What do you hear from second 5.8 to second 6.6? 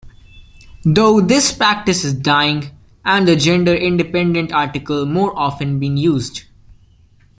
used.